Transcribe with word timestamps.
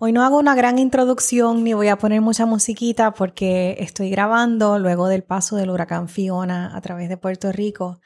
Hoy 0.00 0.12
no 0.12 0.22
hago 0.22 0.38
una 0.38 0.54
gran 0.54 0.78
introducción 0.78 1.64
ni 1.64 1.74
voy 1.74 1.88
a 1.88 1.98
poner 1.98 2.20
mucha 2.20 2.46
musiquita 2.46 3.10
porque 3.10 3.74
estoy 3.80 4.10
grabando 4.10 4.78
luego 4.78 5.08
del 5.08 5.24
paso 5.24 5.56
del 5.56 5.70
huracán 5.70 6.08
Fiona 6.08 6.76
a 6.76 6.80
través 6.80 7.08
de 7.08 7.16
Puerto 7.16 7.50
Rico. 7.50 8.00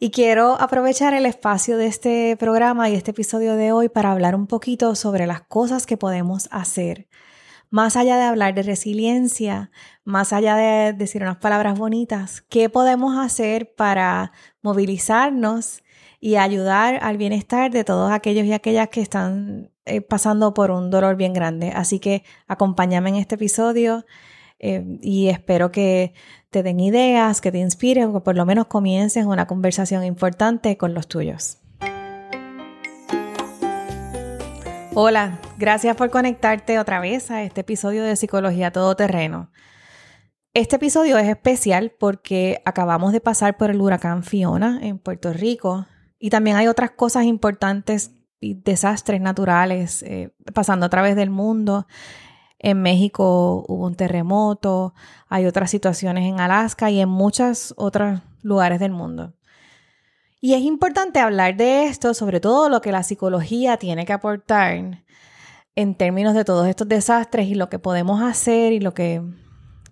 Y 0.00 0.10
quiero 0.10 0.60
aprovechar 0.60 1.14
el 1.14 1.26
espacio 1.26 1.76
de 1.76 1.86
este 1.86 2.36
programa 2.36 2.90
y 2.90 2.96
este 2.96 3.12
episodio 3.12 3.54
de 3.54 3.70
hoy 3.70 3.88
para 3.88 4.10
hablar 4.10 4.34
un 4.34 4.48
poquito 4.48 4.96
sobre 4.96 5.28
las 5.28 5.42
cosas 5.42 5.86
que 5.86 5.96
podemos 5.96 6.48
hacer. 6.50 7.06
Más 7.70 7.94
allá 7.94 8.16
de 8.16 8.24
hablar 8.24 8.54
de 8.56 8.64
resiliencia, 8.64 9.70
más 10.02 10.32
allá 10.32 10.56
de 10.56 10.92
decir 10.94 11.22
unas 11.22 11.36
palabras 11.36 11.78
bonitas, 11.78 12.40
¿qué 12.40 12.68
podemos 12.68 13.16
hacer 13.16 13.72
para 13.76 14.32
movilizarnos 14.62 15.84
y 16.18 16.34
ayudar 16.34 16.98
al 17.02 17.18
bienestar 17.18 17.70
de 17.70 17.84
todos 17.84 18.10
aquellos 18.10 18.46
y 18.46 18.52
aquellas 18.52 18.88
que 18.88 19.00
están 19.00 19.70
eh, 19.90 20.00
pasando 20.00 20.54
por 20.54 20.70
un 20.70 20.88
dolor 20.90 21.16
bien 21.16 21.32
grande. 21.32 21.72
Así 21.74 21.98
que 21.98 22.22
acompáñame 22.46 23.10
en 23.10 23.16
este 23.16 23.34
episodio 23.34 24.06
eh, 24.60 24.84
y 25.02 25.28
espero 25.28 25.72
que 25.72 26.14
te 26.50 26.62
den 26.62 26.78
ideas, 26.78 27.40
que 27.40 27.50
te 27.50 27.58
inspiren 27.58 28.10
o 28.10 28.14
que 28.14 28.20
por 28.20 28.36
lo 28.36 28.46
menos 28.46 28.66
comiences 28.66 29.24
una 29.24 29.46
conversación 29.46 30.04
importante 30.04 30.76
con 30.76 30.94
los 30.94 31.08
tuyos. 31.08 31.58
Hola, 34.94 35.40
gracias 35.58 35.96
por 35.96 36.10
conectarte 36.10 36.78
otra 36.78 37.00
vez 37.00 37.30
a 37.30 37.42
este 37.42 37.62
episodio 37.62 38.04
de 38.04 38.16
Psicología 38.16 38.70
Todoterreno. 38.70 39.50
Este 40.52 40.76
episodio 40.76 41.16
es 41.18 41.28
especial 41.28 41.92
porque 41.98 42.60
acabamos 42.64 43.12
de 43.12 43.20
pasar 43.20 43.56
por 43.56 43.70
el 43.70 43.80
huracán 43.80 44.24
Fiona 44.24 44.78
en 44.82 44.98
Puerto 44.98 45.32
Rico 45.32 45.86
y 46.18 46.30
también 46.30 46.56
hay 46.56 46.66
otras 46.66 46.90
cosas 46.90 47.24
importantes 47.24 48.19
y 48.40 48.54
desastres 48.54 49.20
naturales 49.20 50.02
eh, 50.02 50.30
pasando 50.54 50.86
a 50.86 50.88
través 50.88 51.14
del 51.16 51.30
mundo. 51.30 51.86
En 52.58 52.82
México 52.82 53.64
hubo 53.68 53.86
un 53.86 53.94
terremoto, 53.94 54.94
hay 55.28 55.46
otras 55.46 55.70
situaciones 55.70 56.24
en 56.24 56.40
Alaska 56.40 56.90
y 56.90 57.00
en 57.00 57.08
muchos 57.08 57.74
otros 57.76 58.20
lugares 58.42 58.80
del 58.80 58.92
mundo. 58.92 59.34
Y 60.40 60.54
es 60.54 60.62
importante 60.62 61.20
hablar 61.20 61.56
de 61.56 61.84
esto, 61.84 62.14
sobre 62.14 62.40
todo 62.40 62.68
lo 62.68 62.80
que 62.80 62.92
la 62.92 63.02
psicología 63.02 63.76
tiene 63.76 64.06
que 64.06 64.14
aportar 64.14 65.04
en 65.74 65.94
términos 65.94 66.34
de 66.34 66.44
todos 66.44 66.66
estos 66.66 66.88
desastres 66.88 67.46
y 67.46 67.54
lo 67.54 67.68
que 67.68 67.78
podemos 67.78 68.22
hacer 68.22 68.72
y 68.72 68.80
lo 68.80 68.94
que 68.94 69.22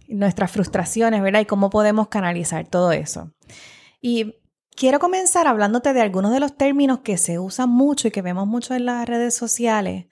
nuestras 0.09 0.51
frustraciones, 0.51 1.23
¿verdad? 1.23 1.41
Y 1.41 1.47
cómo 1.47 1.71
podemos 1.71 2.09
canalizar 2.09 2.67
todo 2.67 2.93
eso. 2.93 3.31
Y 4.01 4.37
Quiero 4.79 5.01
comenzar 5.01 5.49
hablándote 5.49 5.93
de 5.93 6.03
algunos 6.03 6.31
de 6.31 6.39
los 6.39 6.57
términos 6.57 7.01
que 7.01 7.19
se 7.19 7.41
usan 7.41 7.69
mucho 7.69 8.07
y 8.07 8.13
que 8.13 8.23
vemos 8.23 8.47
mucho 8.47 8.75
en 8.75 8.85
las 8.85 9.09
redes 9.09 9.35
sociales. 9.35 10.07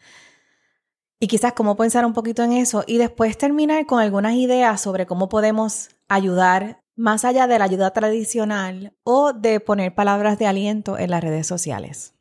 Y 1.21 1.29
quizás 1.29 1.53
cómo 1.53 1.77
pensar 1.77 2.05
un 2.05 2.13
poquito 2.13 2.43
en 2.43 2.51
eso 2.51 2.83
y 2.85 2.99
después 2.99 3.39
terminar 3.39 3.87
con 3.87 4.01
algunas 4.01 4.35
ideas 4.35 4.81
sobre 4.81 5.07
cómo 5.07 5.29
podemos 5.29 5.91
ayudar 6.09 6.81
más 6.97 7.25
allá 7.25 7.47
de 7.47 7.61
la 7.61 7.67
ayuda 7.67 7.93
tradicional 7.93 8.93
o 9.05 9.33
de 9.33 9.61
poner 9.61 9.95
palabras 9.95 10.37
de 10.37 10.49
aliento 10.49 10.99
en 10.99 11.13
las 11.13 11.23
redes 11.23 11.47
sociales. 11.47 12.15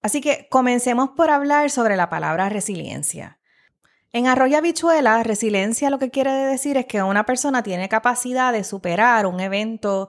Así 0.00 0.22
que 0.22 0.48
comencemos 0.50 1.10
por 1.10 1.28
hablar 1.28 1.68
sobre 1.68 1.98
la 1.98 2.08
palabra 2.08 2.48
resiliencia. 2.48 3.40
En 4.10 4.26
Arroyo 4.26 4.56
Habichuela, 4.56 5.22
resiliencia 5.22 5.90
lo 5.90 5.98
que 5.98 6.10
quiere 6.10 6.32
decir 6.32 6.78
es 6.78 6.86
que 6.86 7.02
una 7.02 7.26
persona 7.26 7.62
tiene 7.62 7.90
capacidad 7.90 8.54
de 8.54 8.64
superar 8.64 9.26
un 9.26 9.40
evento 9.40 10.08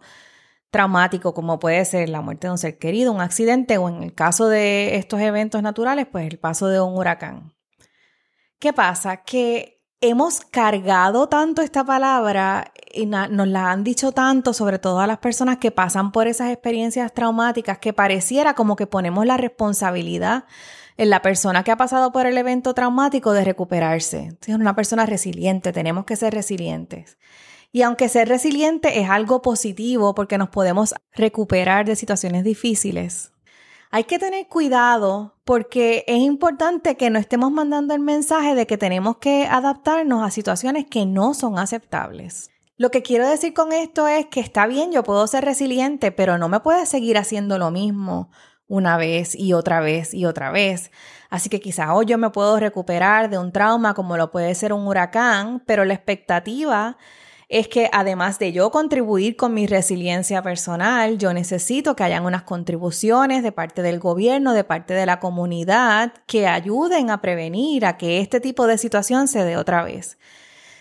traumático 0.72 1.34
como 1.34 1.60
puede 1.60 1.84
ser 1.86 2.10
la 2.10 2.22
muerte 2.22 2.48
de 2.48 2.52
un 2.52 2.58
ser 2.58 2.80
querido, 2.80 3.12
un 3.12 3.22
accidente 3.22 3.78
o 3.78 3.90
en 3.90 4.02
el 4.02 4.16
caso 4.16 4.48
de 4.48 4.96
estos 4.96 5.20
eventos 5.20 5.62
naturales, 5.62 6.08
pues 6.12 6.28
el 6.28 6.40
paso 6.40 6.68
de 6.68 6.82
un 6.82 6.98
huracán. 6.98 7.54
¿Qué 8.58 8.74
pasa? 8.74 9.18
Que 9.18 9.82
hemos 10.00 10.42
cargado 10.42 11.28
tanto 11.28 11.62
esta 11.62 11.84
palabra 11.84 12.72
y 12.94 13.06
nos 13.06 13.48
la 13.48 13.72
han 13.72 13.84
dicho 13.84 14.12
tanto, 14.12 14.54
sobre 14.54 14.80
todo 14.80 15.00
a 15.00 15.08
las 15.08 15.20
personas 15.20 15.58
que 15.58 15.72
pasan 15.72 16.12
por 16.12 16.28
esas 16.28 16.52
experiencias 16.52 17.14
traumáticas, 17.14 17.78
que 17.78 17.94
pareciera 17.94 18.54
como 18.54 18.76
que 18.76 18.88
ponemos 18.88 19.26
la 19.26 19.38
responsabilidad 19.38 20.46
en 20.98 21.10
la 21.10 21.22
persona 21.22 21.64
que 21.64 21.72
ha 21.72 21.78
pasado 21.78 22.12
por 22.12 22.26
el 22.26 22.38
evento 22.38 22.74
traumático 22.74 23.34
de 23.34 23.44
recuperarse. 23.44 24.38
Es 24.46 24.56
una 24.56 24.76
persona 24.76 25.06
resiliente, 25.06 25.72
tenemos 25.72 26.06
que 26.06 26.16
ser 26.16 26.34
resilientes. 26.34 27.18
Y 27.72 27.84
aunque 27.84 28.10
ser 28.10 28.28
resiliente 28.28 29.00
es 29.00 29.10
algo 29.10 29.42
positivo 29.42 30.14
porque 30.14 30.38
nos 30.38 30.50
podemos 30.50 30.94
recuperar 31.14 31.86
de 31.86 31.96
situaciones 31.96 32.44
difíciles, 32.44 33.32
hay 33.92 34.06
que 34.06 34.20
tener 34.20 34.48
cuidado 34.48 35.36
porque 35.44 36.06
es 36.08 36.20
importante 36.20 36.96
que 36.96 37.10
no 37.10 37.20
estemos 37.20 37.52
mandando 37.52 37.94
el 37.94 38.00
mensaje 38.00 38.56
de 38.56 38.66
que 38.66 38.78
tenemos 38.78 39.18
que 39.18 39.46
adaptarnos 39.46 40.24
a 40.24 40.32
situaciones 40.32 40.86
que 40.90 41.06
no 41.06 41.34
son 41.34 41.60
aceptables. 41.60 42.52
Lo 42.78 42.90
que 42.90 43.04
quiero 43.04 43.28
decir 43.28 43.54
con 43.54 43.74
esto 43.74 44.08
es 44.08 44.26
que 44.28 44.40
está 44.40 44.66
bien, 44.66 44.92
yo 44.92 45.04
puedo 45.04 45.28
ser 45.28 45.46
resiliente, 45.46 46.12
pero 46.12 46.38
no 46.38 46.50
me 46.50 46.62
puedes 46.62 46.90
seguir 46.90 47.18
haciendo 47.18 47.58
lo 47.58 47.70
mismo 47.70 48.32
una 48.68 48.96
vez 48.96 49.36
y 49.36 49.54
otra 49.54 49.82
vez 49.82 50.14
y 50.14 50.26
otra 50.26 50.52
vez. 50.52 50.90
Así 51.30 51.50
que 51.50 51.60
quizás 51.60 51.90
hoy 51.92 52.06
yo 52.06 52.18
me 52.18 52.30
puedo 52.30 52.58
recuperar 52.60 53.30
de 53.30 53.38
un 53.38 53.52
trauma 53.52 53.94
como 53.94 54.18
lo 54.18 54.32
puede 54.32 54.56
ser 54.56 54.72
un 54.72 54.88
huracán, 54.88 55.62
pero 55.66 55.84
la 55.86 55.94
expectativa 55.94 56.98
es 57.52 57.68
que 57.68 57.90
además 57.92 58.40
de 58.40 58.54
yo 58.54 58.72
contribuir 58.72 59.36
con 59.36 59.54
mi 59.54 59.68
resiliencia 59.68 60.42
personal, 60.42 61.18
yo 61.18 61.34
necesito 61.34 61.98
que 61.98 62.04
hayan 62.06 62.26
unas 62.26 62.44
contribuciones 62.44 63.44
de 63.44 63.52
parte 63.52 63.82
del 63.82 64.00
gobierno, 64.00 64.54
de 64.54 64.64
parte 64.64 64.94
de 64.94 65.06
la 65.06 65.20
comunidad, 65.20 66.14
que 66.28 66.48
ayuden 66.48 67.10
a 67.10 67.20
prevenir 67.20 67.86
a 67.86 67.98
que 67.98 68.22
este 68.22 68.40
tipo 68.40 68.68
de 68.68 68.78
situación 68.78 69.28
se 69.28 69.44
dé 69.44 69.58
otra 69.58 69.84
vez. 69.84 70.18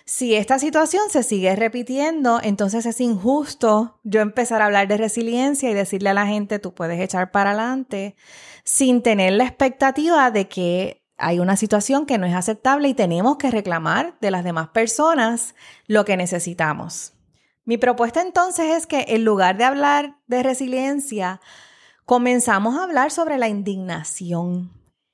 Si 0.04 0.36
esta 0.36 0.60
situación 0.60 1.02
se 1.10 1.24
sigue 1.24 1.56
repitiendo, 1.56 2.38
entonces 2.40 2.86
es 2.86 3.00
injusto 3.00 3.98
yo 4.04 4.20
empezar 4.20 4.62
a 4.62 4.66
hablar 4.66 4.86
de 4.86 4.96
resiliencia 4.96 5.70
y 5.70 5.74
decirle 5.74 6.10
a 6.10 6.14
la 6.14 6.28
gente, 6.28 6.60
tú 6.60 6.72
puedes 6.72 7.00
echar 7.00 7.32
para 7.32 7.50
adelante, 7.50 8.14
sin 8.62 9.02
tener 9.02 9.32
la 9.32 9.44
expectativa 9.44 10.30
de 10.30 10.46
que 10.46 10.99
hay 11.20 11.38
una 11.38 11.56
situación 11.56 12.06
que 12.06 12.18
no 12.18 12.26
es 12.26 12.34
aceptable 12.34 12.88
y 12.88 12.94
tenemos 12.94 13.36
que 13.36 13.50
reclamar 13.50 14.16
de 14.20 14.30
las 14.30 14.44
demás 14.44 14.68
personas 14.68 15.54
lo 15.86 16.04
que 16.04 16.16
necesitamos. 16.16 17.12
Mi 17.64 17.78
propuesta 17.78 18.20
entonces 18.22 18.76
es 18.76 18.86
que 18.86 19.04
en 19.08 19.24
lugar 19.24 19.56
de 19.56 19.64
hablar 19.64 20.16
de 20.26 20.42
resiliencia, 20.42 21.40
comenzamos 22.04 22.76
a 22.76 22.84
hablar 22.84 23.10
sobre 23.10 23.38
la 23.38 23.48
indignación. 23.48 24.72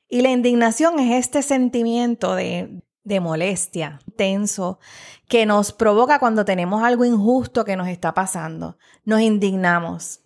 Y 0.08 0.22
la 0.22 0.30
indignación 0.30 0.98
es 1.00 1.26
este 1.26 1.42
sentimiento 1.42 2.34
de, 2.34 2.82
de 3.06 3.20
molestia 3.20 4.00
tenso 4.16 4.80
que 5.28 5.46
nos 5.46 5.72
provoca 5.72 6.18
cuando 6.18 6.44
tenemos 6.44 6.82
algo 6.82 7.04
injusto 7.04 7.64
que 7.64 7.76
nos 7.76 7.88
está 7.88 8.14
pasando. 8.14 8.78
Nos 9.04 9.20
indignamos. 9.20 10.20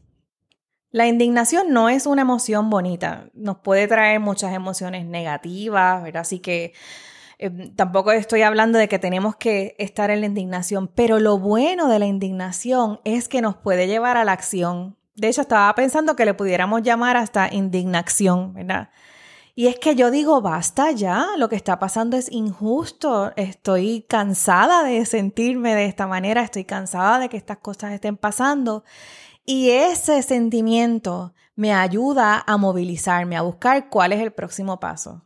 La 0.92 1.06
indignación 1.06 1.72
no 1.72 1.88
es 1.88 2.06
una 2.06 2.22
emoción 2.22 2.68
bonita, 2.68 3.28
nos 3.32 3.58
puede 3.58 3.86
traer 3.86 4.18
muchas 4.18 4.52
emociones 4.52 5.06
negativas, 5.06 6.02
¿verdad? 6.02 6.22
Así 6.22 6.40
que 6.40 6.72
em, 7.38 7.72
tampoco 7.76 8.10
estoy 8.10 8.42
hablando 8.42 8.76
de 8.76 8.88
que 8.88 8.98
tenemos 8.98 9.36
que 9.36 9.76
estar 9.78 10.10
en 10.10 10.20
la 10.20 10.26
indignación, 10.26 10.88
pero 10.88 11.20
lo 11.20 11.38
bueno 11.38 11.88
de 11.88 12.00
la 12.00 12.06
indignación 12.06 13.00
es 13.04 13.28
que 13.28 13.40
nos 13.40 13.56
puede 13.56 13.86
llevar 13.86 14.16
a 14.16 14.24
la 14.24 14.32
acción. 14.32 14.96
De 15.14 15.28
hecho, 15.28 15.42
estaba 15.42 15.72
pensando 15.76 16.16
que 16.16 16.24
le 16.24 16.34
pudiéramos 16.34 16.82
llamar 16.82 17.16
hasta 17.16 17.54
indignación, 17.54 18.52
¿verdad? 18.54 18.90
Y 19.54 19.66
es 19.66 19.78
que 19.78 19.94
yo 19.94 20.10
digo, 20.10 20.40
basta 20.40 20.90
ya, 20.90 21.26
lo 21.36 21.48
que 21.48 21.56
está 21.56 21.78
pasando 21.78 22.16
es 22.16 22.32
injusto, 22.32 23.32
estoy 23.36 24.06
cansada 24.08 24.82
de 24.82 25.04
sentirme 25.04 25.74
de 25.74 25.84
esta 25.84 26.06
manera, 26.06 26.42
estoy 26.42 26.64
cansada 26.64 27.18
de 27.18 27.28
que 27.28 27.36
estas 27.36 27.58
cosas 27.58 27.92
estén 27.92 28.16
pasando 28.16 28.84
y 29.50 29.70
ese 29.70 30.22
sentimiento 30.22 31.34
me 31.56 31.74
ayuda 31.74 32.44
a 32.46 32.56
movilizarme, 32.56 33.36
a 33.36 33.42
buscar 33.42 33.88
cuál 33.88 34.12
es 34.12 34.20
el 34.20 34.30
próximo 34.30 34.78
paso. 34.78 35.24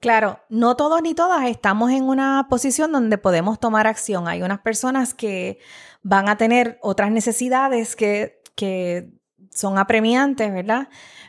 Claro, 0.00 0.40
no 0.48 0.76
todos 0.76 1.02
ni 1.02 1.12
todas 1.12 1.46
estamos 1.46 1.90
en 1.90 2.04
una 2.04 2.46
posición 2.48 2.90
donde 2.90 3.18
podemos 3.18 3.60
tomar 3.60 3.86
acción. 3.86 4.28
Hay 4.28 4.42
unas 4.42 4.60
personas 4.60 5.12
que 5.12 5.58
van 6.02 6.30
a 6.30 6.38
tener 6.38 6.78
otras 6.80 7.10
necesidades 7.10 7.96
que, 7.96 8.40
que 8.54 9.10
son 9.50 9.76
apremiantes, 9.76 10.50
¿verdad? 10.54 10.88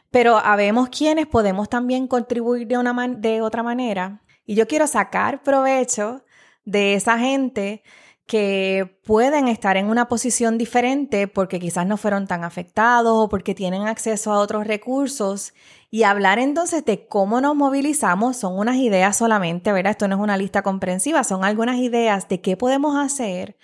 Pero 0.10 0.38
habemos 0.38 0.88
quienes 0.88 1.28
podemos 1.28 1.68
también 1.68 2.08
contribuir 2.08 2.66
de, 2.66 2.78
una 2.78 3.10
de 3.10 3.42
otra 3.42 3.62
manera. 3.62 4.22
Y 4.46 4.56
yo 4.56 4.70
quiero 4.70 4.88
sacar 4.88 5.44
provecho 5.44 6.24
de 6.64 6.94
esa 6.94 7.20
gente 7.20 7.84
que 8.28 9.00
pueden 9.06 9.48
estar 9.48 9.78
en 9.78 9.88
una 9.90 10.10
posición 10.10 10.58
diferente 10.58 11.30
porque 11.30 11.60
quizás 11.60 11.88
no 11.88 11.96
fueron 11.96 12.28
tan 12.28 12.44
afectados 12.44 13.14
o 13.16 13.30
porque 13.30 13.56
tienen 13.56 13.88
acceso 13.88 14.34
a 14.34 14.40
otros 14.40 14.68
recursos. 14.68 15.54
Y 15.90 16.04
hablar 16.04 16.38
entonces 16.38 16.84
de 16.84 17.08
cómo 17.08 17.40
nos 17.40 17.56
movilizamos 17.56 18.36
son 18.36 18.60
unas 18.60 18.76
ideas 18.76 19.16
solamente, 19.16 19.72
¿verdad? 19.72 19.92
Esto 19.92 20.10
no 20.10 20.16
es 20.18 20.22
una 20.22 20.38
lista 20.38 20.62
comprensiva, 20.62 21.24
son 21.24 21.46
algunas 21.46 21.78
ideas 21.78 22.28
de 22.28 22.42
qué 22.42 22.58
podemos 22.58 22.98
hacer 22.98 23.58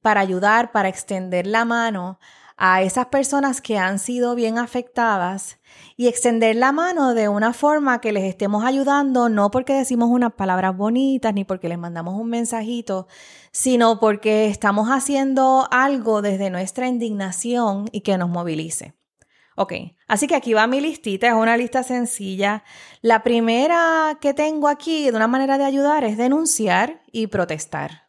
para 0.00 0.20
ayudar, 0.20 0.70
para 0.70 0.88
extender 0.88 1.46
la 1.46 1.64
mano 1.64 2.20
a 2.56 2.82
esas 2.82 3.06
personas 3.06 3.60
que 3.60 3.78
han 3.78 3.98
sido 3.98 4.34
bien 4.34 4.58
afectadas 4.58 5.58
y 5.96 6.06
extender 6.06 6.56
la 6.56 6.72
mano 6.72 7.14
de 7.14 7.28
una 7.28 7.52
forma 7.52 8.00
que 8.00 8.12
les 8.12 8.24
estemos 8.24 8.64
ayudando, 8.64 9.28
no 9.28 9.50
porque 9.50 9.72
decimos 9.74 10.08
unas 10.10 10.34
palabras 10.34 10.76
bonitas 10.76 11.34
ni 11.34 11.44
porque 11.44 11.68
les 11.68 11.78
mandamos 11.78 12.14
un 12.14 12.30
mensajito, 12.30 13.08
sino 13.50 13.98
porque 13.98 14.46
estamos 14.46 14.88
haciendo 14.88 15.66
algo 15.70 16.22
desde 16.22 16.50
nuestra 16.50 16.86
indignación 16.86 17.88
y 17.92 18.02
que 18.02 18.18
nos 18.18 18.28
movilice. 18.28 18.94
Ok, 19.56 19.72
así 20.08 20.26
que 20.26 20.34
aquí 20.34 20.52
va 20.52 20.66
mi 20.66 20.80
listita, 20.80 21.28
es 21.28 21.34
una 21.34 21.56
lista 21.56 21.84
sencilla. 21.84 22.64
La 23.02 23.22
primera 23.22 24.18
que 24.20 24.34
tengo 24.34 24.66
aquí 24.66 25.10
de 25.10 25.16
una 25.16 25.28
manera 25.28 25.58
de 25.58 25.64
ayudar 25.64 26.02
es 26.02 26.16
denunciar 26.16 27.02
y 27.12 27.28
protestar. 27.28 28.03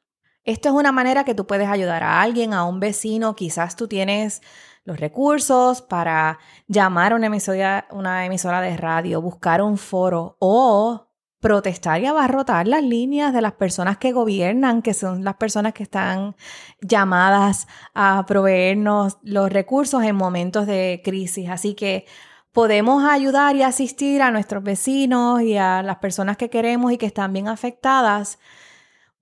Esto 0.46 0.70
es 0.70 0.76
una 0.76 0.92
manera 0.92 1.24
que 1.24 1.34
tú 1.34 1.48
puedes 1.48 1.68
ayudar 1.68 2.04
a 2.04 2.22
alguien, 2.22 2.54
a 2.54 2.66
un 2.66 2.80
vecino, 2.80 3.36
quizás 3.36 3.76
tú 3.76 3.88
tienes 3.88 4.42
los 4.84 5.00
recursos 5.00 5.82
para 5.82 6.38
llamar 6.68 7.14
a 7.14 7.16
una 7.16 7.28
emisora, 7.28 7.88
una 7.92 8.26
emisora 8.26 8.62
de 8.62 8.78
radio, 8.78 9.22
buscar 9.22 9.64
un 9.64 9.80
foro 9.80 10.38
o 10.40 11.08
protestar 11.40 12.00
y 12.02 12.06
abarrotar 12.06 12.68
las 12.68 12.84
líneas 12.84 13.34
de 13.34 13.42
las 13.42 13.54
personas 13.54 13.98
que 13.98 14.12
gobiernan, 14.12 14.84
que 14.84 14.94
son 14.94 15.24
las 15.24 15.36
personas 15.36 15.74
que 15.74 15.84
están 15.84 16.36
llamadas 16.80 17.68
a 17.96 18.26
proveernos 18.28 19.18
los 19.24 19.52
recursos 19.52 20.04
en 20.04 20.16
momentos 20.16 20.68
de 20.68 21.02
crisis. 21.04 21.50
Así 21.50 21.74
que 21.74 22.06
podemos 22.52 23.04
ayudar 23.04 23.56
y 23.56 23.64
asistir 23.64 24.22
a 24.22 24.32
nuestros 24.32 24.64
vecinos 24.64 25.42
y 25.42 25.58
a 25.58 25.82
las 25.82 25.98
personas 25.98 26.38
que 26.38 26.52
queremos 26.52 26.92
y 26.92 26.98
que 26.98 27.08
están 27.08 27.34
bien 27.34 27.48
afectadas 27.48 28.38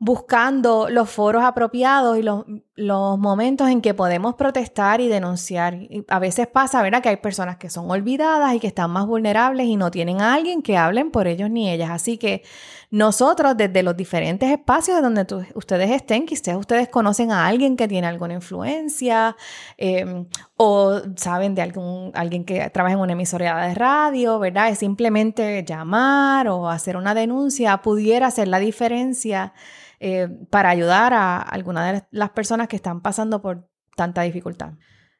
buscando 0.04 0.90
los 0.90 1.10
foros 1.10 1.46
apropiados 1.46 2.18
y 2.18 2.24
los, 2.24 2.44
momentos 2.76 3.70
en 3.70 3.82
que 3.82 3.94
podemos 3.94 4.36
protestar 4.36 5.00
y 5.00 5.08
denunciar. 5.08 5.78
a 6.10 6.20
veces 6.20 6.48
pasa, 6.48 6.82
¿verdad?, 6.82 7.02
que 7.02 7.08
hay 7.08 7.18
personas 7.18 7.56
que 7.56 7.70
son 7.70 7.90
olvidadas 7.90 8.54
y 8.54 8.60
que 8.60 8.68
están 8.68 8.92
más 8.92 9.06
vulnerables 9.06 9.68
y 9.68 9.78
no 9.78 9.92
tienen 9.92 10.20
a 10.20 10.34
alguien 10.34 10.62
que 10.62 10.76
hablen 10.76 11.10
por 11.10 11.28
ellos 11.28 11.50
ni 11.50 11.72
ellas. 11.72 11.90
Así 11.90 12.18
que 12.18 12.44
nosotros, 12.92 13.56
desde 13.56 13.82
los 13.82 13.96
diferentes 13.96 14.50
espacios 14.52 14.98
de 14.98 15.04
donde 15.04 15.26
ustedes 15.56 15.90
estén, 15.90 16.26
quizás 16.26 16.58
ustedes 16.58 16.90
conocen 16.90 17.32
a 17.32 17.48
alguien 17.48 17.78
que 17.78 17.88
tiene 17.88 18.08
alguna 18.08 18.34
influencia 18.34 19.38
em, 19.78 20.28
o 20.58 21.00
saben 21.16 21.56
de 21.56 21.62
algún, 21.62 22.12
alguien 22.14 22.44
que 22.44 22.70
trabaja 22.72 22.96
en 22.96 23.00
una 23.00 23.14
emisora 23.14 23.68
de 23.68 23.74
radio, 23.74 24.38
¿verdad? 24.38 24.68
Es 24.68 24.80
simplemente 24.80 25.64
llamar 25.64 26.50
o 26.50 26.68
hacer 26.70 26.98
una 26.98 27.14
denuncia, 27.14 27.78
pudiera 27.78 28.28
hacer 28.28 28.50
la 28.50 28.60
diferencia 28.60 29.54
eh, 30.06 30.28
para 30.50 30.70
ayudar 30.70 31.14
a 31.14 31.38
alguna 31.38 31.90
de 31.90 32.04
las 32.12 32.32
personas 32.32 32.68
que 32.68 32.76
están 32.76 33.00
pasando 33.00 33.42
por 33.42 33.70
tanta 33.96 34.24
dificultad. 34.24 34.74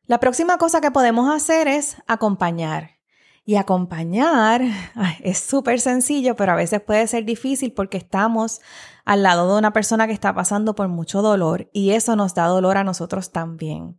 La 0.08 0.20
próxima 0.20 0.58
cosa 0.58 0.82
que 0.82 0.92
podemos 0.92 1.34
hacer 1.34 1.70
es 1.70 1.96
acompañar. 2.06 2.98
Y 3.46 3.56
acompañar 3.56 4.62
es 5.24 5.38
súper 5.38 5.80
sencillo, 5.80 6.36
pero 6.36 6.52
a 6.52 6.56
veces 6.56 6.82
puede 6.82 7.08
ser 7.08 7.24
difícil 7.24 7.72
porque 7.72 7.96
estamos 7.96 8.60
al 9.06 9.24
lado 9.24 9.54
de 9.54 9.60
una 9.60 9.72
persona 9.72 10.06
que 10.06 10.12
está 10.12 10.36
pasando 10.36 10.76
por 10.76 10.90
mucho 10.90 11.22
dolor 11.22 11.70
y 11.72 11.92
eso 11.92 12.18
nos 12.18 12.34
da 12.34 12.48
dolor 12.48 12.78
a 12.78 12.84
nosotros 12.84 13.32
también. 13.32 13.98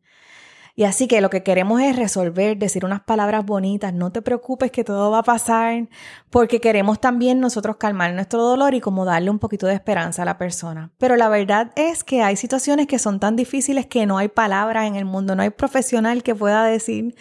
Y 0.76 0.85
así 0.85 1.06
que 1.06 1.21
lo 1.21 1.31
que 1.31 1.44
queremos 1.44 1.81
es 1.81 1.94
resolver, 1.94 2.59
decir 2.59 2.85
unas 2.85 3.03
palabras 3.03 3.47
bonitas, 3.47 3.94
no 3.94 4.11
te 4.11 4.23
preocupes 4.23 4.73
que 4.73 4.82
todo 4.82 5.11
va 5.12 5.19
a 5.19 5.23
pasar, 5.23 5.88
porque 6.31 6.61
queremos 6.61 7.00
también 7.00 7.38
nosotros 7.38 7.76
calmar 7.76 8.12
nuestro 8.12 8.43
dolor 8.43 8.75
y 8.75 8.81
como 8.81 9.05
darle 9.05 9.31
un 9.31 9.38
poquito 9.38 9.69
de 9.69 9.75
esperanza 9.75 10.23
a 10.23 10.25
la 10.25 10.37
persona. 10.37 10.91
Pero 10.99 11.15
la 11.15 11.29
verdad 11.29 11.71
es 11.76 12.03
que 12.03 12.23
hay 12.23 12.35
situaciones 12.37 12.88
que 12.88 12.99
son 12.99 13.21
tan 13.21 13.37
difíciles 13.37 13.87
que 13.87 14.05
no 14.05 14.19
hay 14.19 14.26
palabras 14.29 14.88
en 14.88 14.97
el 14.97 15.05
mundo, 15.05 15.37
no 15.37 15.43
hay 15.43 15.50
profesional 15.50 16.25
que 16.25 16.35
pueda 16.35 16.65
decir 16.65 17.15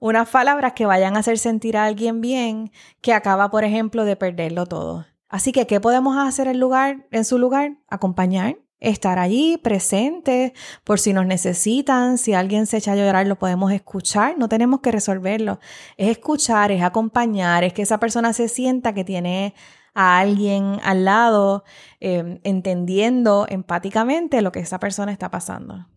unas 0.00 0.28
palabras 0.30 0.72
que 0.72 0.86
vayan 0.86 1.16
a 1.16 1.20
hacer 1.20 1.38
sentir 1.38 1.76
a 1.76 1.84
alguien 1.84 2.22
bien 2.22 2.70
que 3.02 3.12
acaba, 3.12 3.50
por 3.50 3.64
ejemplo, 3.64 4.04
de 4.04 4.16
perderlo 4.16 4.66
todo. 4.66 5.06
Así 5.28 5.52
que, 5.52 5.66
¿qué 5.66 5.80
podemos 5.80 6.16
hacer 6.16 6.46
en, 6.48 6.60
lugar, 6.60 7.06
en 7.10 7.24
su 7.24 7.38
lugar? 7.38 7.76
Acompañar, 7.88 8.56
estar 8.80 9.18
allí 9.18 9.56
presente 9.56 10.52
por 10.84 10.98
si 10.98 11.12
nos 11.12 11.26
necesitan, 11.26 12.18
si 12.18 12.34
alguien 12.34 12.66
se 12.66 12.76
echa 12.78 12.92
a 12.92 12.96
llorar 12.96 13.26
lo 13.26 13.36
podemos 13.36 13.72
escuchar, 13.72 14.36
no 14.38 14.48
tenemos 14.48 14.80
que 14.80 14.92
resolverlo, 14.92 15.60
es 15.96 16.10
escuchar, 16.10 16.70
es 16.72 16.82
acompañar, 16.82 17.64
es 17.64 17.72
que 17.72 17.82
esa 17.82 17.98
persona 17.98 18.32
se 18.32 18.48
sienta 18.48 18.92
que 18.92 19.04
tiene 19.04 19.54
a 19.94 20.18
alguien 20.18 20.78
al 20.82 21.06
lado 21.06 21.64
em, 22.00 22.38
entendiendo 22.44 23.46
empáticamente 23.48 24.42
lo 24.42 24.52
que 24.52 24.60
esa 24.60 24.78
persona 24.78 25.10
está 25.10 25.30
pasando. 25.30 25.88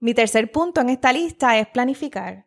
Mi 0.00 0.14
tercer 0.14 0.50
punto 0.50 0.80
en 0.80 0.88
esta 0.88 1.12
lista 1.12 1.58
es 1.58 1.66
planificar. 1.68 2.46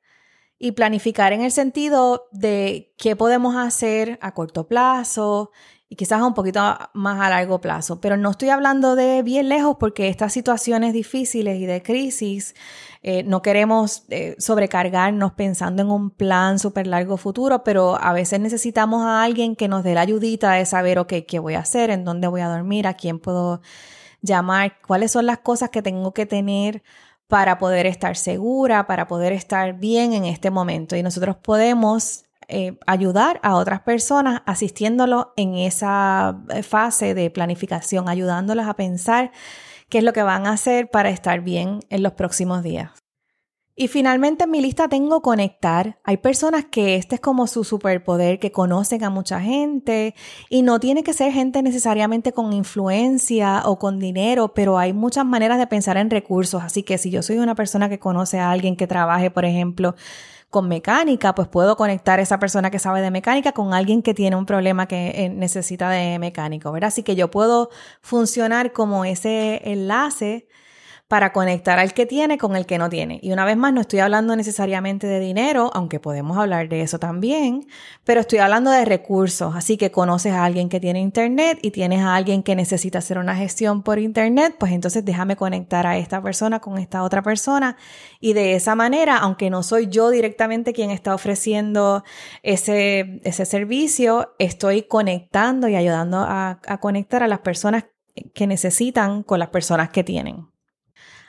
Y 0.61 0.73
planificar 0.73 1.31
en 1.31 1.41
el 1.41 1.51
sentido 1.51 2.27
de 2.31 2.93
qué 2.97 3.15
podemos 3.15 3.55
hacer 3.55 4.19
a 4.21 4.33
corto 4.33 4.67
plazo 4.67 5.51
y 5.89 5.95
quizás 5.95 6.21
un 6.21 6.35
poquito 6.35 6.61
más 6.93 7.19
a 7.19 7.29
largo 7.29 7.59
plazo. 7.59 7.99
Pero 7.99 8.15
no 8.15 8.29
estoy 8.29 8.49
hablando 8.49 8.95
de 8.95 9.23
bien 9.23 9.49
lejos 9.49 9.77
porque 9.79 10.07
estas 10.07 10.31
situaciones 10.31 10.93
difíciles 10.93 11.59
y 11.59 11.65
de 11.65 11.81
crisis 11.81 12.55
eh, 13.01 13.23
no 13.23 13.41
queremos 13.41 14.03
eh, 14.09 14.35
sobrecargarnos 14.37 15.33
pensando 15.33 15.81
en 15.81 15.89
un 15.89 16.11
plan 16.11 16.59
súper 16.59 16.85
largo 16.85 17.17
futuro, 17.17 17.63
pero 17.63 17.99
a 17.99 18.13
veces 18.13 18.39
necesitamos 18.39 19.03
a 19.03 19.23
alguien 19.23 19.55
que 19.55 19.67
nos 19.67 19.83
dé 19.83 19.95
la 19.95 20.01
ayudita 20.01 20.51
de 20.53 20.65
saber, 20.65 21.03
¿qué 21.07 21.39
voy 21.39 21.55
a 21.55 21.59
hacer? 21.59 21.89
¿En 21.89 22.05
dónde 22.05 22.27
voy 22.27 22.41
a 22.41 22.49
dormir? 22.49 22.85
¿A 22.85 22.93
quién 22.93 23.17
puedo 23.19 23.61
llamar? 24.21 24.73
¿Cuáles 24.85 25.11
son 25.11 25.25
las 25.25 25.39
cosas 25.39 25.71
que 25.71 25.81
tengo 25.81 26.13
que 26.13 26.25
tener? 26.25 26.83
para 27.27 27.59
poder 27.59 27.85
estar 27.85 28.17
segura, 28.17 28.87
para 28.87 29.05
poder 29.05 29.33
estar 29.33 29.73
bien 29.73 30.13
en 30.13 30.25
este 30.25 30.49
momento. 30.49 30.95
Y 30.95 31.03
nosotros 31.03 31.35
podemos 31.35 32.25
eh, 32.49 32.77
ayudar 32.87 33.39
a 33.43 33.55
otras 33.55 33.81
personas 33.81 34.41
asistiéndolo 34.45 35.33
en 35.37 35.55
esa 35.55 36.41
eh, 36.49 36.63
fase 36.63 37.13
de 37.13 37.29
planificación, 37.29 38.09
ayudándolas 38.09 38.67
a 38.67 38.73
pensar 38.73 39.31
qué 39.87 39.99
es 39.99 40.03
lo 40.03 40.13
que 40.13 40.23
van 40.23 40.47
a 40.47 40.53
hacer 40.53 40.89
para 40.89 41.09
estar 41.09 41.41
bien 41.41 41.79
en 41.89 42.03
los 42.03 42.13
próximos 42.13 42.63
días. 42.63 42.91
Y 43.81 43.87
finalmente 43.87 44.43
en 44.43 44.51
mi 44.51 44.59
lista 44.59 44.89
tengo 44.89 45.21
conectar. 45.21 45.99
Hay 46.03 46.17
personas 46.17 46.65
que 46.65 46.95
este 46.97 47.15
es 47.15 47.21
como 47.21 47.47
su 47.47 47.63
superpoder, 47.63 48.37
que 48.37 48.51
conocen 48.51 49.05
a 49.05 49.09
mucha 49.09 49.39
gente 49.39 50.15
y 50.49 50.63
no 50.63 50.81
tiene 50.81 51.01
que 51.01 51.13
ser 51.13 51.31
gente 51.31 51.61
necesariamente 51.63 52.33
con 52.33 52.51
influencia 52.51 53.61
o 53.63 53.79
con 53.79 53.97
dinero, 53.97 54.53
pero 54.53 54.77
hay 54.77 54.91
muchas 54.91 55.25
maneras 55.25 55.59
de 55.59 55.67
pensar 55.67 55.95
en 55.95 56.09
recursos. 56.09 56.61
Así 56.61 56.83
que 56.83 56.97
si 56.97 57.09
yo 57.09 57.21
soy 57.21 57.37
una 57.37 57.55
persona 57.55 57.87
que 57.87 57.99
conoce 57.99 58.37
a 58.37 58.51
alguien 58.51 58.75
que 58.75 58.85
trabaje, 58.85 59.31
por 59.31 59.45
ejemplo, 59.45 59.95
con 60.49 60.67
mecánica, 60.67 61.35
pues 61.35 61.47
puedo 61.47 61.77
conectar 61.77 62.19
esa 62.19 62.39
persona 62.39 62.71
que 62.71 62.79
sabe 62.79 63.01
de 63.01 63.11
mecánica 63.11 63.51
con 63.51 63.73
alguien 63.73 64.01
que 64.01 64.13
tiene 64.13 64.35
un 64.35 64.45
problema 64.45 64.87
que 64.87 65.09
eh, 65.15 65.29
necesita 65.29 65.89
de 65.89 66.17
mecánico, 66.19 66.71
¿verdad? 66.71 66.87
Así 66.87 67.03
que 67.03 67.15
yo 67.15 67.29
puedo 67.29 67.69
funcionar 68.01 68.73
como 68.73 69.05
ese 69.05 69.61
enlace 69.63 70.47
para 71.09 71.33
conectar 71.33 71.79
al 71.79 71.95
que 71.95 72.05
tiene 72.05 72.37
con 72.37 72.55
el 72.55 72.67
que 72.67 72.77
no 72.77 72.87
tiene. 72.87 73.19
Y 73.23 73.31
una 73.31 73.43
vez 73.43 73.57
más, 73.57 73.73
no 73.73 73.81
estoy 73.81 73.97
hablando 73.97 74.35
necesariamente 74.35 75.07
de 75.07 75.19
dinero, 75.19 75.71
aunque 75.73 75.99
podemos 75.99 76.37
hablar 76.37 76.69
de 76.69 76.81
eso 76.81 76.99
también, 76.99 77.65
pero 78.03 78.21
estoy 78.21 78.37
hablando 78.37 78.69
de 78.69 78.85
recursos. 78.85 79.55
Así 79.55 79.75
que 79.75 79.89
conoces 79.89 80.33
a 80.33 80.45
alguien 80.45 80.69
que 80.69 80.79
tiene 80.79 80.99
internet 80.99 81.57
y 81.63 81.71
tienes 81.71 82.01
a 82.01 82.15
alguien 82.15 82.43
que 82.43 82.55
necesita 82.55 82.99
hacer 82.99 83.17
una 83.17 83.35
gestión 83.35 83.81
por 83.81 83.97
internet, 83.97 84.55
pues 84.59 84.71
entonces 84.71 85.03
déjame 85.03 85.35
conectar 85.35 85.87
a 85.87 85.97
esta 85.97 86.21
persona 86.21 86.59
con 86.59 86.77
esta 86.77 87.01
otra 87.01 87.23
persona. 87.23 87.75
Y 88.19 88.33
de 88.33 88.53
esa 88.53 88.75
manera, 88.75 89.17
aunque 89.17 89.49
no 89.49 89.63
soy 89.63 89.87
yo 89.87 90.11
directamente 90.11 90.73
quien 90.73 90.91
está 90.91 91.15
ofreciendo 91.15 92.03
ese, 92.43 93.19
ese 93.23 93.45
servicio, 93.45 94.35
estoy 94.37 94.83
conectando 94.83 95.67
y 95.69 95.75
ayudando 95.75 96.19
a, 96.19 96.59
a 96.67 96.79
conectar 96.79 97.23
a 97.23 97.27
las 97.27 97.39
personas 97.39 97.85
que 98.35 98.45
necesitan 98.45 99.23
con 99.23 99.39
las 99.39 99.49
personas 99.49 99.89
que 99.89 100.03
tienen. 100.03 100.58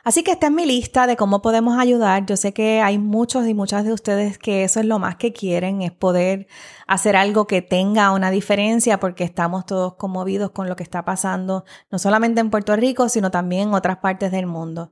Así 0.02 0.23
que 0.23 0.33
esta 0.33 0.47
es 0.47 0.52
mi 0.52 0.64
lista 0.64 1.07
de 1.07 1.16
cómo 1.16 1.42
podemos 1.42 1.78
ayudar. 1.78 2.25
Yo 2.26 2.37
sé 2.37 2.52
que 2.52 2.80
hay 2.80 2.99
muchos 2.99 3.47
y 3.47 3.54
muchas 3.54 3.85
de 3.85 3.92
ustedes 3.92 4.38
que 4.38 4.64
eso 4.64 4.80
es 4.80 4.87
lo 4.87 4.99
más 4.99 5.16
que 5.16 5.33
quieren, 5.33 5.83
es 5.83 5.92
poder 5.92 6.47
hacer 6.87 7.16
algo 7.16 7.47
que 7.47 7.62
tenga 7.62 8.11
una 8.12 8.30
diferencia 8.30 8.99
porque 8.99 9.25
estamos 9.25 9.66
todos 9.66 9.95
conmovidos 9.97 10.50
con 10.52 10.69
lo 10.69 10.76
que 10.76 10.83
está 10.83 11.04
pasando, 11.04 11.64
no 11.90 11.99
solamente 11.99 12.40
en 12.40 12.50
Puerto 12.50 12.75
Rico, 12.76 13.09
sino 13.09 13.30
también 13.30 13.69
en 13.69 13.75
otras 13.75 13.99
partes 13.99 14.33
del 14.33 14.47
mundo. 14.47 14.90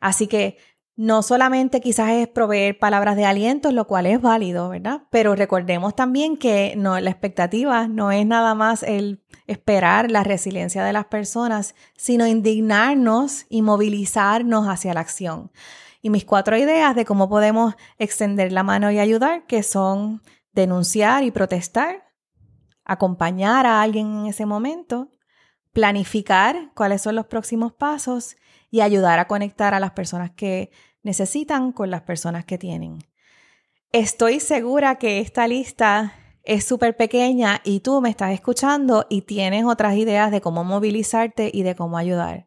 Así 0.00 0.26
que 0.26 0.58
no 0.96 1.22
solamente 1.22 1.80
quizás 1.80 2.10
es 2.10 2.28
proveer 2.28 2.78
palabras 2.78 3.16
de 3.16 3.24
aliento, 3.24 3.72
lo 3.72 3.86
cual 3.86 4.06
es 4.06 4.20
válido, 4.20 4.68
¿verdad? 4.68 5.02
Pero 5.10 5.34
recordemos 5.34 5.96
también 5.96 6.36
que 6.36 6.74
no, 6.76 6.98
la 7.00 7.10
expectativa 7.10 7.88
no 7.88 8.12
es 8.12 8.24
nada 8.26 8.54
más 8.54 8.84
el 8.84 9.22
esperar 9.46 10.10
la 10.10 10.22
resiliencia 10.22 10.84
de 10.84 10.92
las 10.92 11.06
personas, 11.06 11.74
sino 11.96 12.26
indignarnos 12.26 13.46
y 13.48 13.62
movilizarnos 13.62 14.68
hacia 14.68 14.94
la 14.94 15.00
acción. 15.00 15.50
Y 16.00 16.10
mis 16.10 16.24
cuatro 16.24 16.56
ideas 16.56 16.94
de 16.94 17.04
cómo 17.04 17.28
podemos 17.28 17.74
extender 17.98 18.52
la 18.52 18.62
mano 18.62 18.90
y 18.90 18.98
ayudar, 18.98 19.46
que 19.46 19.62
son 19.62 20.22
denunciar 20.52 21.24
y 21.24 21.32
protestar, 21.32 22.12
acompañar 22.84 23.66
a 23.66 23.82
alguien 23.82 24.18
en 24.18 24.26
ese 24.26 24.46
momento, 24.46 25.10
planificar 25.72 26.70
cuáles 26.74 27.02
son 27.02 27.16
los 27.16 27.26
próximos 27.26 27.72
pasos 27.72 28.36
y 28.74 28.80
ayudar 28.80 29.20
a 29.20 29.28
conectar 29.28 29.72
a 29.72 29.78
las 29.78 29.92
personas 29.92 30.32
que 30.32 30.72
necesitan 31.04 31.70
con 31.70 31.92
las 31.92 32.02
personas 32.02 32.44
que 32.44 32.58
tienen. 32.58 32.98
Estoy 33.92 34.40
segura 34.40 34.96
que 34.96 35.20
esta 35.20 35.46
lista 35.46 36.14
es 36.42 36.64
súper 36.64 36.96
pequeña 36.96 37.60
y 37.62 37.78
tú 37.78 38.00
me 38.00 38.10
estás 38.10 38.32
escuchando 38.32 39.06
y 39.08 39.22
tienes 39.22 39.64
otras 39.64 39.94
ideas 39.94 40.32
de 40.32 40.40
cómo 40.40 40.64
movilizarte 40.64 41.52
y 41.54 41.62
de 41.62 41.76
cómo 41.76 41.98
ayudar. 41.98 42.46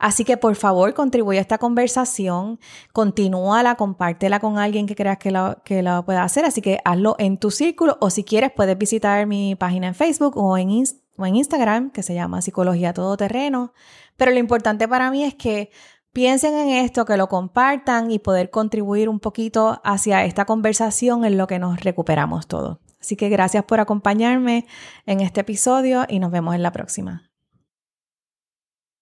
Así 0.00 0.24
que 0.24 0.36
por 0.36 0.56
favor 0.56 0.92
contribuye 0.92 1.38
a 1.38 1.42
esta 1.42 1.58
conversación, 1.58 2.58
continúala, 2.92 3.76
compártela 3.76 4.40
con 4.40 4.58
alguien 4.58 4.88
que 4.88 4.96
creas 4.96 5.18
que 5.18 5.30
lo, 5.30 5.62
que 5.62 5.84
lo 5.84 6.04
pueda 6.04 6.24
hacer. 6.24 6.44
Así 6.46 6.62
que 6.62 6.80
hazlo 6.84 7.14
en 7.20 7.38
tu 7.38 7.52
círculo 7.52 7.96
o 8.00 8.10
si 8.10 8.24
quieres 8.24 8.50
puedes 8.50 8.76
visitar 8.76 9.24
mi 9.28 9.54
página 9.54 9.86
en 9.86 9.94
Facebook 9.94 10.36
o 10.36 10.58
en, 10.58 10.82
o 11.20 11.26
en 11.26 11.36
Instagram 11.36 11.90
que 11.90 12.02
se 12.02 12.14
llama 12.14 12.42
Psicología 12.42 12.92
Todoterreno. 12.94 13.72
Pero 14.16 14.32
lo 14.32 14.38
importante 14.38 14.88
para 14.88 15.10
mí 15.10 15.24
es 15.24 15.34
que 15.34 15.70
piensen 16.12 16.54
en 16.54 16.68
esto, 16.68 17.04
que 17.04 17.16
lo 17.16 17.28
compartan 17.28 18.10
y 18.10 18.18
poder 18.18 18.50
contribuir 18.50 19.08
un 19.08 19.20
poquito 19.20 19.80
hacia 19.84 20.24
esta 20.24 20.44
conversación 20.44 21.24
en 21.24 21.36
lo 21.36 21.46
que 21.46 21.58
nos 21.58 21.80
recuperamos 21.80 22.46
todo. 22.46 22.80
Así 23.00 23.16
que 23.16 23.28
gracias 23.28 23.64
por 23.64 23.80
acompañarme 23.80 24.66
en 25.06 25.20
este 25.20 25.40
episodio 25.40 26.04
y 26.08 26.18
nos 26.18 26.30
vemos 26.30 26.54
en 26.54 26.62
la 26.62 26.72
próxima. 26.72 27.29